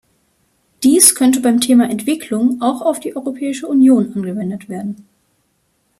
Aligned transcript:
Dies 0.81 1.13
könnte 1.13 1.41
beim 1.41 1.61
Thema 1.61 1.87
Entwicklung 1.87 2.59
auch 2.59 2.81
auf 2.81 2.99
die 2.99 3.15
Europäische 3.15 3.67
Union 3.67 4.11
angewendet 4.15 4.67
werden. 4.67 5.07